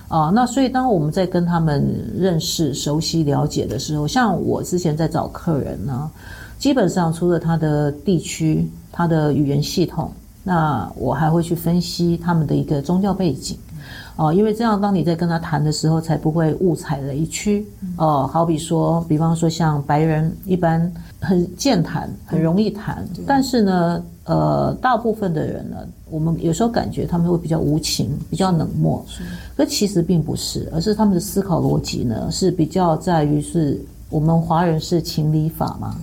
[0.09, 0.31] 啊。
[0.35, 6.11] 那所以当我们在跟他们认识、熟悉、了解的时候，像我之前在找客人呢，
[6.57, 10.11] 基本上除了他的地区、他的语言系统，
[10.43, 13.57] 那我还会去分析他们的一个宗教背景。
[14.15, 17.65] 哦，因为这样，当你在跟他谈的时候，才不会误踩雷区。
[17.95, 25.77] 哦，好比说，比方说像白人，一般很健谈，很容易谈，但是呢，呃，大部分的人呢，
[26.09, 29.03] 我们有时候感觉他们会比较无情，比较冷漠，
[29.55, 35.95] 可其实并不是，而是他们的思考逻辑呢，是比较在于是我们华人是情理法嘛。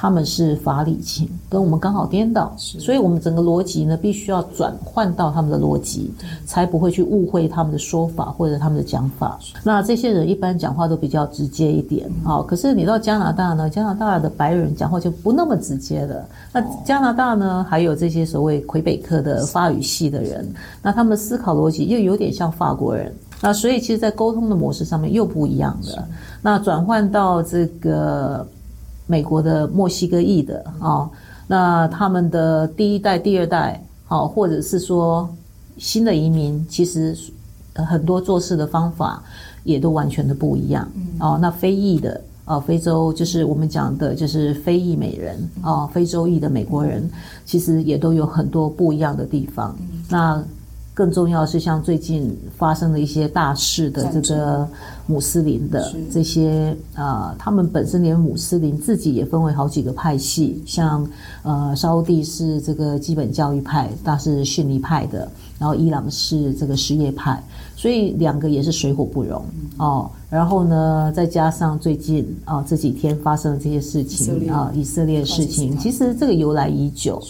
[0.00, 6.10] 他们是法理情，跟我们刚好颠倒，所以我们整个逻辑呢，必须要转换到他们的逻辑，
[6.46, 9.38] 才不会去误会他们的说法或者他们的讲法。
[9.62, 16.26] 那这些人一般讲话都比较直接一点，好，可是你到加拿大呢，加拿大的白人讲话就不那么直接了。
[16.50, 20.50] 那加拿大呢，还有这些所谓魁北克的法语系的人，
[20.82, 23.14] 那他们的思考逻辑又有点像法国人。
[23.42, 26.06] 那所以其实，在沟通的模式上面又不一样的。
[26.40, 28.46] 那转换到这个
[29.10, 31.10] 美国的墨西哥裔的啊，
[31.48, 35.28] 那他们的第一代、第二代，好，或者是说
[35.78, 37.18] 新的移民，其实
[37.74, 39.20] 很多做事的方法
[39.64, 40.88] 也都完全的不一样。
[41.18, 47.10] 哦，那非裔的啊，非洲就是我们讲的，就是非裔美人啊，非洲裔的美国人，
[47.44, 49.76] 其实也都有很多不一样的地方。
[50.08, 50.40] 那
[51.00, 54.68] 更重要是，像最近发生的一些大事的这个
[55.06, 61.08] 穆斯林的这些啊、呃，他们本身连穆斯林自己也分为好几个派系，像
[61.42, 65.26] 呃，沙乌地是这个基本教育派，他是逊尼派的，
[65.58, 67.42] 然后伊朗是这个什叶派，
[67.80, 69.42] 所以两个也是水火不容
[69.78, 70.10] 哦。
[70.28, 77.22] 然后呢，再加上最近啊、哦、这几天发生的这些事情啊，以色列事情，其实这个由来已久。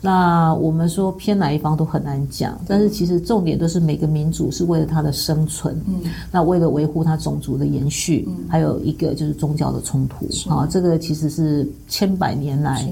[0.00, 12.90] 那我们说偏哪一方都很难讲，但是其实重点都是每个民族是为了它的生存，嗯，那为了维护它种族的延续，嗯，还有一个就是宗教的冲突啊，这个其实是千百年来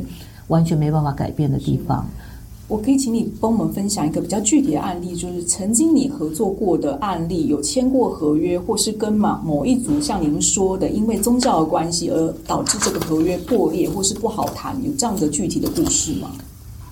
[0.48, 2.07] 完全没办法改变的地方。
[2.68, 16.33] 我可以请你帮我们分享一个比较具体的案例，就是曾经你合作过的案例，有签过合约，或是跟某某一组像您说的，因为宗教的关系而导致这个合约破裂，或是不好谈，有这样的具体的故事吗？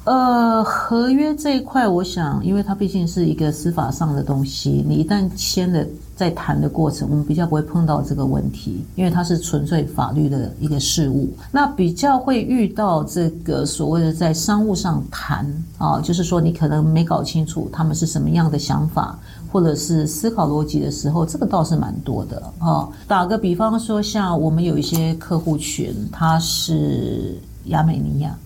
[0.05, 5.85] 呃，合约这一块，我想，因为它毕竟是一个司法上的东西，你一旦签了，
[6.17, 11.29] 在谈的过程，我们比较不会碰到这个问题，因为它是纯粹法律的一个事务。
[11.51, 15.47] 那比较会遇到这个所谓的在商务上谈
[15.79, 19.19] 啊，就是说你可能没搞清楚他们是什么样的想法，
[19.51, 22.89] 或者是思考逻辑的时候，这个倒是蛮多的啊。
[23.09, 28.37] 打个比方说，像我们有一些客户群，他是亚美尼亚。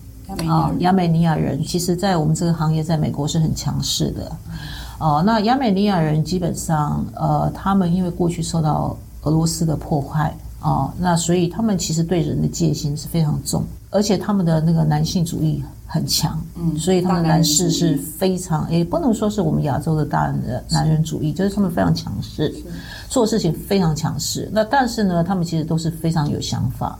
[0.47, 4.31] 啊，亚美尼亚人其实，在我们这个行业，在美国是很强势的。
[4.99, 22.53] 哦，那亚美尼亚人基本上，呃，他们因为过去受到俄罗斯的迫害，哦，那所以他们其实对人的戒心是非常重，而且他们的那个男性主义很强，嗯，所以他们男士是非常，也不能说是我们亚洲的大人的男人主义，就是他们非常强势，
[23.07, 24.49] 做事情非常强势。
[24.51, 26.99] 那但是呢，他们其实都是非常有想法。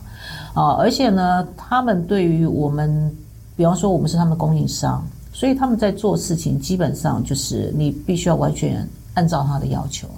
[0.52, 3.14] 啊，而且呢，他们对于我们，
[3.56, 10.08] 比方说我们是他们供应商，所以他们在做事情基本上就是你必须要完全按照他的要求，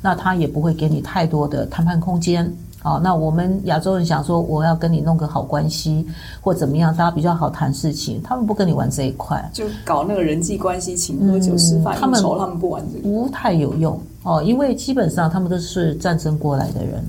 [0.00, 2.52] 那他也不会给你太多的谈判空间。
[2.82, 6.04] 啊，那我们亚洲人想说我要跟你弄个好关系
[6.40, 17.04] 或怎么样，大家比较好谈事情，他们不跟你玩这一块，就搞那个人际关系，请喝酒吃饭，他们他们不玩这个，不太有用哦，因为基本上他们都是战争过来的人。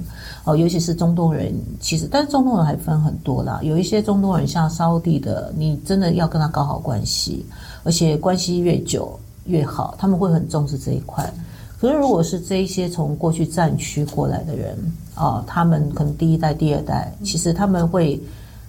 [0.45, 3.61] 哦，尤其是中东人，其实，但是中东人还分很多啦。
[3.63, 7.45] 有一些中东人，像沙地的，你真的要跟他搞好关系，
[7.85, 11.33] 而且关系越久越好，他们会很重视这一块。
[11.79, 14.77] 可是，如果是这一些从过去战区过来的人
[15.15, 18.21] 啊，他们可能第一代、第二代，其实他们会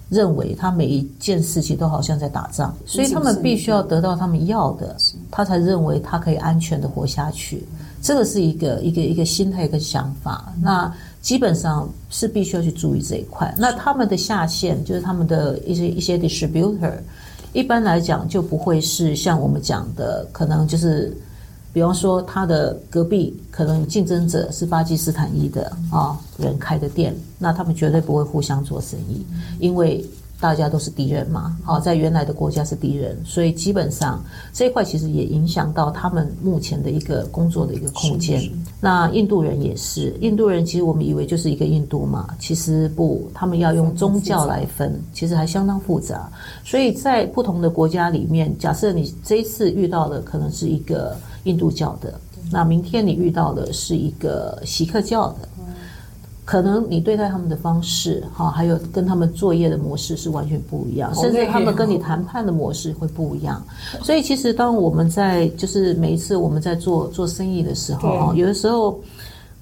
[0.07, 4.95] 认为他每一件事情都好像在打仗，所以他们必须要得到他们要的，
[5.29, 7.65] 他才认为他可以安全的活下去。
[8.01, 10.53] 这个是一个一个一个心态跟想法。
[10.61, 10.89] 那。
[11.25, 13.51] 基本上是必须要去注意这一块。
[13.57, 16.93] 那他们的下线就是他们的一些一些 distributor，
[17.51, 21.17] 一般来讲就不会是像我们讲的，可能就是，
[21.73, 29.25] 比方说他的隔壁可能竞争者是巴基斯坦裔的啊人开的店，那他们绝对不会互相做生意，
[29.59, 30.05] 因为。
[30.45, 38.47] 大家都是敌人嘛，好，在原来的国家是敌人，所以基本上这一块其实也影响到他们目前的一个工作的一个空间。
[38.79, 46.31] 那印度人也是，印度人其实我们以为就是一个印度嘛，其实不，他们要用宗教来分，其实还相当复杂。
[46.63, 52.13] 所以在不同的国家里面，假设你这一次遇到的可能是一个印度教的，
[52.51, 55.49] 那明天你遇到的是一个锡克教的。
[56.45, 63.61] 可能你对待他们的方式，哈，还有跟他们作业的模式是完全不一样，甚至他们跟你谈判的模式会不一样。
[64.03, 69.01] 所以其实当我们在就是每一次我们在做做生意的时候，哈，有的时候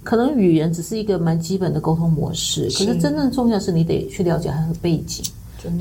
[0.04, 5.24] 可能语言只是一个蛮基本的沟通模式，可是真正重要是你得去了解他的背景。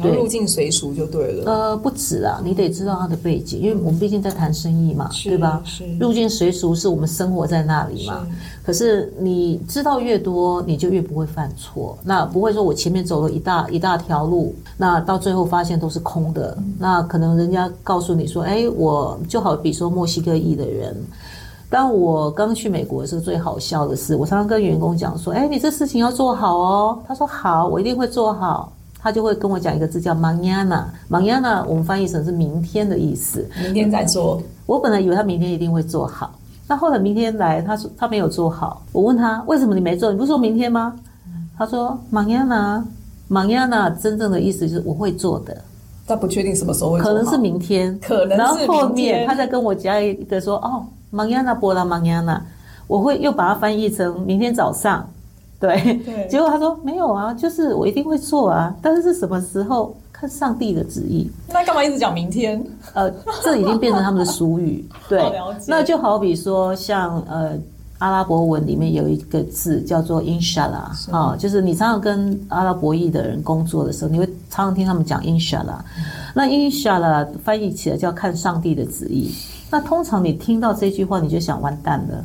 [0.00, 1.50] 对，入境随俗就对了。
[1.50, 5.60] 呃，不止啊，你得知道他的背景，因为我们毕竟在谈生意嘛，对吧？
[5.64, 5.84] 是。
[5.98, 8.26] 入境随俗是我们生活在那里嘛。
[8.64, 11.98] 可是你知道越多，你就越不会犯错。
[12.04, 16.56] 那不会说我前面走了一大一大条路，那到最后发现都是空的。
[16.78, 20.96] 那可能人家告诉你说，哎，我就好比说墨西哥裔的人，
[21.68, 26.98] 当我刚去美国的时候，最好笑的是，我常常跟员工讲说，哎，你这事情要做好哦。
[27.08, 28.72] 他说好，我一定会做好。
[29.02, 33.44] 他就会跟我讲一个字叫 mañana，mañana 我们翻译成是明天的意思。
[33.60, 34.40] 明天再做。
[34.64, 36.38] 我本来以为他明天一定会做好，
[36.68, 38.80] 那后来明天来，他说他没有做好。
[38.92, 40.12] 我问他为什么你没做？
[40.12, 40.94] 你不是说明天吗？
[41.58, 45.56] 他说 mañana，mañana 真正的意思就是我会做的。
[46.06, 48.38] 他不确定什么时候会做，可能是明天，可能。
[48.38, 52.40] 然后后面他再跟我加一个说哦，mañana por la mañana，
[52.86, 55.08] 我会又把它翻译成明天早上。
[55.62, 61.30] 对，对，结果他说没有啊，就是我一定会做啊，但是是什么时候看上帝的旨意。
[61.48, 62.60] 那干嘛一直讲明天？
[62.94, 63.08] 呃，
[63.44, 64.84] 这已经变成他们的俗语。
[65.08, 65.22] 对，
[65.68, 67.56] 那就好比说像呃
[67.98, 75.78] 阿拉伯文里面有一个字叫做 Inshallah 啊，就是你常常跟阿拉伯裔的人工作的时候，你会常常听他们讲 Inshallah。
[76.34, 79.32] 那 Inshallah 翻译起来叫看上帝的旨意。
[79.70, 82.24] 那通常你听到这句话，你就想完蛋了。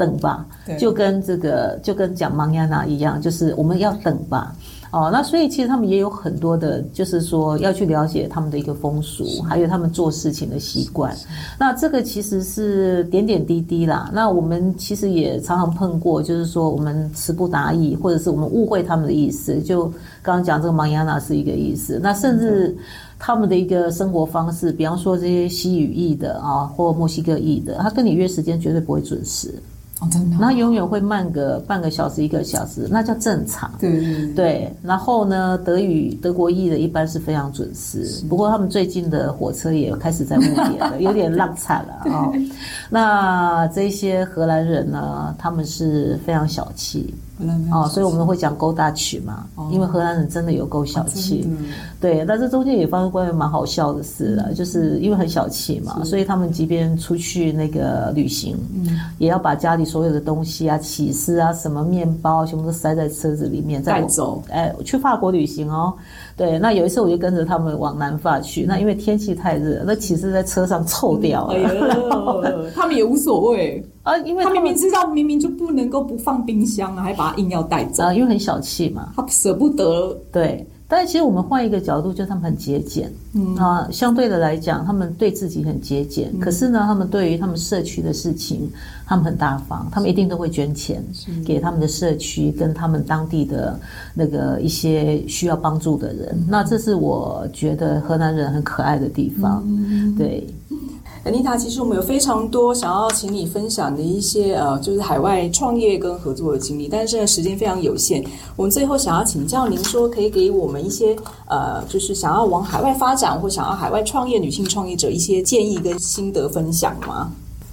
[0.00, 0.46] 等吧，
[0.78, 4.56] 就跟这个就跟讲 mañana 一样，就是我们要等吧。
[4.92, 11.14] 哦，那所以其实他们也有很多的，就是说要去了解他们的一个风俗，还有他们做事情的习惯。
[11.60, 14.10] 那这个其实是点点滴滴啦。
[14.12, 19.60] 那我们其实也常常碰过，就是说我们词不达意，或者是我们误会他们的意思。
[19.62, 19.84] 就
[20.22, 22.76] 刚刚讲这个 mañana 是一个意思，那甚至
[23.16, 29.54] 他们的一个生活方式，比方说这些西语裔的啊，或墨西哥裔的，他跟你约时间绝对不会准时。
[30.00, 33.70] 哦，真的，那永远会慢个半个小时、一个小时，那叫正常。
[34.34, 42.32] 对然后呢，德语德国裔的一般是非常准时，不过他们最近的火车也开始在误点了， 有点浪惨了啊、哦。
[42.88, 47.14] 那这些荷兰人呢，他们是非常小气。
[47.72, 51.50] 哦，所以我们会讲 Go Dutch 嘛，哦，因为荷兰人真的有够小气，哦，
[52.00, 52.24] 对。
[52.26, 64.42] 但是中间也发生过蛮好笑的事了，嗯，就是因为很小气嘛，所以他们即便出去那个旅行，嗯，也要把家里所有的东西啊、起司啊、什么面包，全部都塞在车子里面再走。
[64.50, 65.94] 哎，去法国旅行哦。
[66.40, 71.52] 对，那有一次我就跟着他们往南法去，那因为天气太热，那其实在车上臭掉了。
[71.52, 80.16] 哎，他们也无所谓 啊，因为他明明知道明明就不能够不放冰箱啊，还把它硬要带走啊，因为很小气嘛，他舍不得。
[80.32, 80.66] 对。
[80.90, 83.54] 但是其实我们换一个角度，就是他们很节俭，嗯。
[83.54, 86.40] 啊，相对的来讲，他们对自己很节俭，嗯。
[86.40, 88.68] 可是呢，他们对于他们社区的事情，
[89.06, 91.00] 他们很大方，他们一定都会捐钱
[91.46, 93.78] 给他们的社区跟他们当地的
[94.14, 96.30] 那个一些需要帮助的人。
[96.32, 100.44] 嗯，那这是我觉得河南人很可爱的地方，嗯，对。
[101.22, 108.24] Anita，其实我们有非常多想要请你分享的一些呃，就是海外创业跟合作的经历，但是呢，时间非常有限。
[108.56, 111.14] 我们最后想要请教您说，可以给我们一些
[111.46, 117.30] 呃，就是想要往海外发展或想要海外创业女性创业者一些建议跟心得分享吗？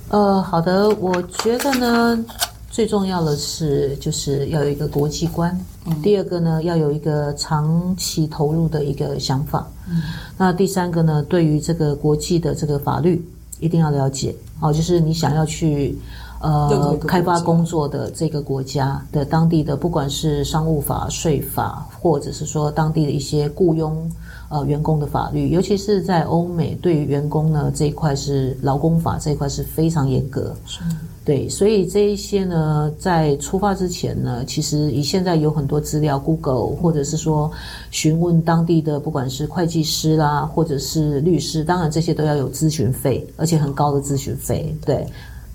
[0.09, 2.25] 呃，好的，我觉得呢，
[2.69, 10.01] 最重要的是就是要有一个国际观，嗯，第二个呢，要有一个长期投入的一个想法，嗯，
[10.37, 13.25] 那第三个呢，对于这个国际的这个法律。
[13.59, 15.97] 一定要了解，哦，就是你想要去
[16.41, 24.09] 呃开发工作的这个国家的当地的，不管是商务法、税法，或者是说当地的一些雇佣
[24.49, 30.55] 呃员工的法律，尤其是在欧美，对于员工呢这一块是劳工法这一块是非常严格。
[30.65, 30.81] 是。
[31.27, 37.51] 对，所以这一些呢，在出发之前呢，其实以现在有很多资料，Google 或者是说
[37.91, 44.73] 询问当地的，不管是会计师啦，或者是律师，当然这些都要有咨询费，而且很高的咨询费。
[44.85, 45.05] 对，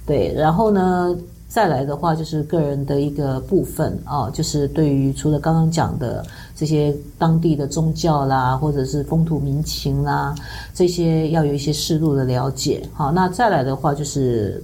[0.04, 1.16] 对，然后呢，
[1.48, 6.22] 再来的话就是个人的一个部分啊，就是对于除了刚刚讲的
[6.54, 10.34] 这些当地的宗教啦，或者是风土民情啦，
[10.74, 12.86] 这些要有一些适度的了解。
[12.92, 14.62] 好，那再来的话就是。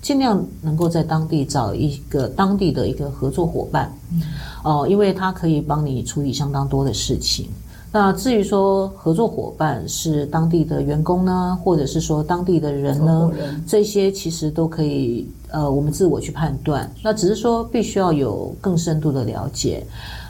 [0.00, 3.92] 尽量能够在当地找一个当地的一个合作伙伴，
[4.62, 7.48] 哦、嗯，因为他可以帮你处理相当多的事情。
[7.90, 13.30] 那至于说合作伙伴是当地的员工呢，或者是说当地的人呢，
[13.66, 16.90] 这些其实都可以呃，我们自我去判断。
[17.02, 19.84] 那只是说必须要有更深度的了解，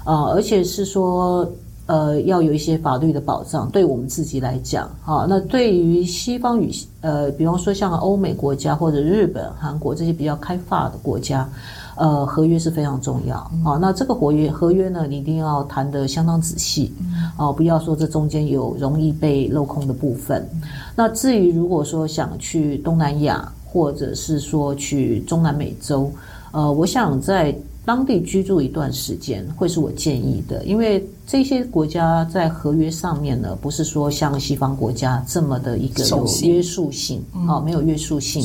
[0.04, 1.50] 啊、呃，而且是说。
[1.88, 6.70] 呃，要有一些法律的保障，对我们自己来讲，啊，那对于西方与，
[7.00, 11.48] 呃，比方说像欧美国家或者日本、韩国这些比较开发的国家，
[11.96, 16.92] 呃，合约是非常重要，啊，那这个合约合约呢，你一定要谈得相当仔细，
[17.38, 20.46] 啊，不要说这中间有容易被镂空的部分。
[20.94, 26.12] 那至于如果说想去东南亚，或者是说去中南美洲，
[26.52, 27.56] 呃，我想在。
[27.88, 38.44] 当地居住一段时间会是我建议的，因为这些国家在合约上面呢，不是说像西方国家这么的一个有约束性啊、哦，没有约束性。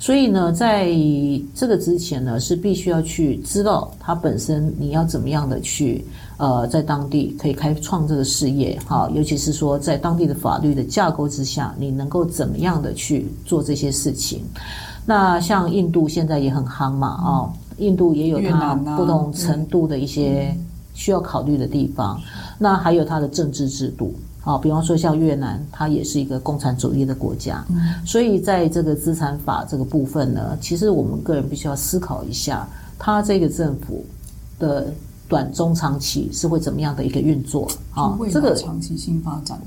[0.00, 0.88] 所以呢，在
[1.54, 6.02] 这个之前呢，是必须要去知道它本身你要怎么样的去
[6.38, 14.40] 呃，在当地可以开创这个事业哈、哦，尤其是说在当地的法律的架构之下，你能够怎么样的去做这些事情。
[15.04, 20.54] 那像印度现在也很夯嘛，哦，印度也有它不同程度的一些
[20.94, 22.20] 需要考虑的地方。
[22.58, 24.12] 那还有它的政治制度，
[24.42, 27.64] 啊，比方说像越南，它也是一个共产主义的国家，
[28.04, 32.68] 所以在这个资产法这个部分呢，其实我们个人必须要思考一下，
[32.98, 34.04] 它这个政府
[34.58, 34.92] 的
[35.28, 38.18] 短中长期是会怎么样的一个运作啊？
[38.30, 39.66] 这个长期性发展的。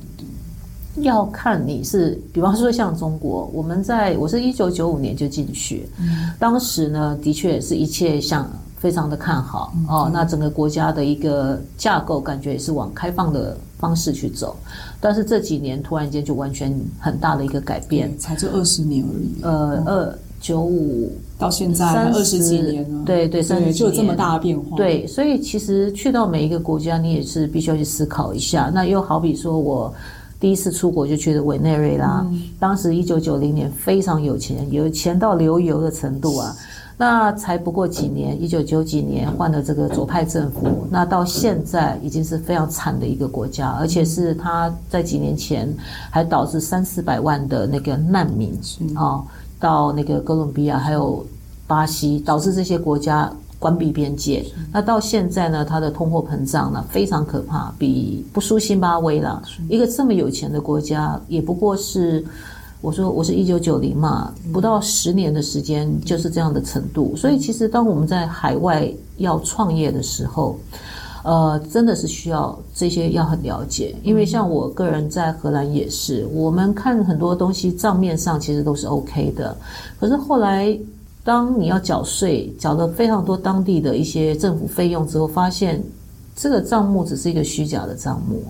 [0.98, 14.54] 要看你是，比方说像中国，我们在我是一九九五年就进去，嗯、当时呢，的确是一切像非常的看好、嗯、哦，那整个国家的一个架构感觉也是往开放的方式去走，
[15.00, 19.42] 但是这几年突然间就完全很大的一个改变，才这二十年而已。
[19.44, 24.76] 呃，二九五到现在二十几年了，对对，三十就有这么大的变化。
[24.76, 28.70] 对，所以其实去到每一个国家，你也是必须要去思考一下。
[28.74, 29.94] 那又好比说我。
[30.42, 36.54] 第一次出国就去了委内瑞拉，嗯、当时一九九零年非常有钱，有钱到流油的程度啊。
[36.98, 45.72] 那才不过几年，一九九几年换了这个左派政府，那到现在已经是非常惨的一个国家，而且是他在几年前
[46.10, 48.52] 还导致三四百万的那个难民
[48.96, 49.24] 啊，
[49.60, 51.24] 到那个哥伦比亚还有
[51.68, 53.32] 巴西，导致这些国家。
[53.62, 54.44] 关闭边界，
[54.74, 59.40] 那到现在呢，它的通货膨胀呢非常可怕，比不输辛巴威了。
[59.70, 62.26] 一个这么有钱的国家，也不过是
[62.82, 67.16] 我说我是一九九零嘛，不到十年的时间就是这样的程度。
[67.16, 70.58] 所以其实当我们在海外要创业的时候，
[71.24, 79.56] 呃，真的是需要这些要很了解，因为像我个人在荷兰也是，我们看很多东西账面上其实都是 OK 的，
[80.00, 80.76] 可是后来。
[81.24, 85.82] 当你要缴税，缴了非常多当地的一些政府费用之后，发现
[86.36, 88.44] 这个账目只是一个虚假的账目。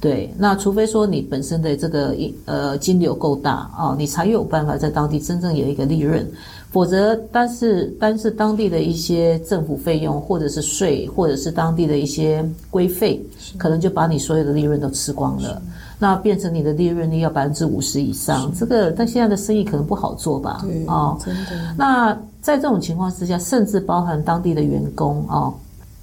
[0.00, 6.24] 对，那除非说你本身的这个呃金流够大啊，你才有办法在当地真正有一个利润。
[6.70, 13.20] 否则，但是但是当地的一些政府费用，或者是税，或者是当地的一些规费，
[13.56, 15.60] 可能就把你所有的利润都吃光了。
[15.98, 20.60] 那变成你的利润率要百分之五十以上，这个但现在的生意可能不好做吧？
[20.62, 21.74] 对，哦，真的。
[21.76, 25.52] 那在这种情况之下，甚至包含当地的员工哦，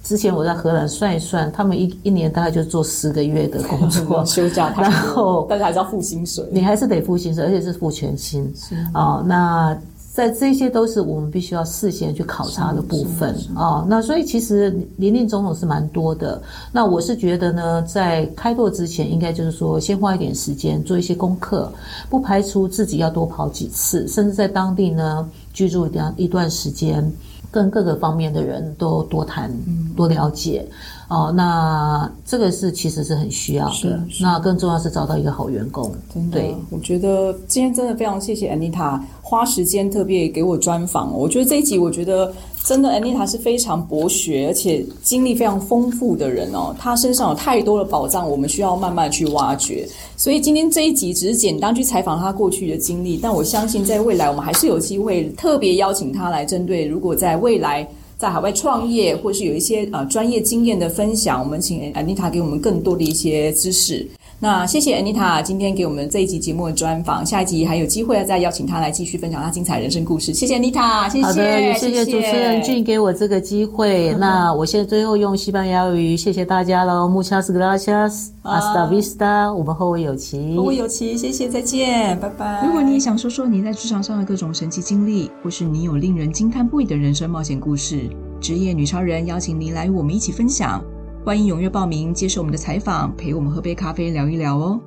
[0.02, 8.52] 之前我在荷兰算一算，他们一一年大概就做十个月的工作， 休假，然后但是还是要付薪水，你还是得付薪水，而且是付全薪。
[8.54, 9.76] 是哦，那。
[10.16, 13.86] 在这些都是我们必须要事先去考察的部分啊、哦。
[13.86, 16.40] 那所以其实林林总总是蛮多的。
[16.72, 21.70] 那我是觉得呢，在开拓之前，应该就是说先花一点时间做一些功课，
[22.08, 27.12] 不排除自己要多跑几次，甚至在当地呢居住一段一段时间，
[27.56, 29.50] 跟各个方面的人都多谈、
[29.96, 30.66] 多了解。
[31.08, 33.98] 哦，那这个是其实是很需要的。
[34.20, 35.90] 那更重要是找到一个好员工。
[36.12, 41.16] 真的，对，我觉得今天真的非常谢谢 Anita 花时间特别给我专访。
[41.16, 42.30] 我觉得这一集，我觉得
[42.66, 46.74] 真的 Anita 是非常博学而且经历非常丰富的人哦。
[46.76, 49.86] 她身上有太多的宝藏，我们需要慢慢去挖掘。
[50.16, 57.88] 所以今天这一集只是简单去采访她过去的经历，但我相信在未来我们还是有机会特别邀请她来针对，如果在未来。
[58.18, 64.08] 在海外创业，或是有一些呃专业经验的分享，我们请 Anita 给我们更多的一些知识。
[64.38, 70.34] 那谢谢 Anita 今天给我们这一集节目的专访，下一集还有机会再邀请她来继续分享她精彩人生故事。
[70.34, 71.24] 谢谢 Anita，谢谢。
[71.24, 74.08] 好的，也谢谢主持人俊给我这个机会。
[74.08, 74.16] 谢谢。
[74.18, 80.54] 那我现在最后用西班牙语谢谢大家喽，Muchas gracias，hasta vista，我们后会有期。
[80.54, 82.62] 后会有期，谢谢，再见，拜拜。
[82.66, 88.02] 如果你也想说说你在职场上的各种神奇经历，或是你有令人惊叹不已的人生冒险故事。
[88.38, 90.84] 职业女超人邀请您来与我们一起分享，
[91.26, 94.80] 欢迎踊跃报名接受我们的采访，陪我们喝杯咖啡聊一聊哦。